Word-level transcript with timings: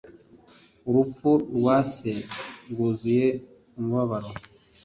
Urupfu 0.89 1.29
rwa 1.55 1.77
se 1.93 2.13
rwuzuye 2.71 3.27
umubabaro. 3.79 4.29